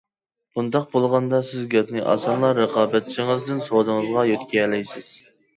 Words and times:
بۇنداق 0.53 0.87
بولغاندا 0.95 1.41
سىز 1.49 1.67
گەپنى 1.75 2.01
ئاسانلا 2.13 2.51
رىقابەتچىڭىزدىن 2.63 3.63
سودىڭىزغا 3.69 4.29
يۆتكىيەلەيسىز. 4.31 5.13